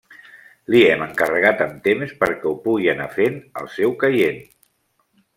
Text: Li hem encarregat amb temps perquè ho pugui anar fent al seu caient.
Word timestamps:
Li 0.75 0.79
hem 0.91 1.01
encarregat 1.07 1.59
amb 1.65 1.75
temps 1.87 2.15
perquè 2.23 2.49
ho 2.51 2.53
pugui 2.63 2.89
anar 2.93 3.07
fent 3.17 3.37
al 3.61 3.69
seu 3.75 3.93
caient. 4.05 4.41